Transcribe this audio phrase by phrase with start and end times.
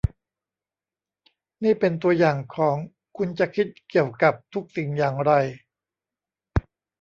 [1.63, 2.77] นี่เป็นตัวอย่างของ
[3.17, 5.31] คุณจะคิดเกี่ยวกับทุกสิ่งอย่างไร